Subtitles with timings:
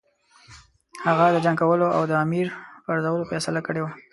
[1.05, 2.47] هغه د جنګ کولو او د امیر
[2.85, 3.91] پرزولو فیصله کړې وه.